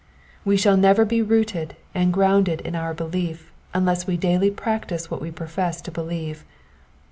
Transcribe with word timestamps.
We 0.43 0.57
shall 0.57 0.77
never 0.77 1.05
be 1.05 1.21
rooted 1.21 1.75
and 1.93 2.11
grounded 2.11 2.61
in 2.61 2.75
our 2.75 2.91
belief 2.91 3.51
unless 3.71 4.07
we 4.07 4.17
daily 4.17 4.49
practise 4.49 5.11
what 5.11 5.21
we 5.21 5.29
profess 5.29 5.79
to 5.83 5.91
believe. 5.91 6.43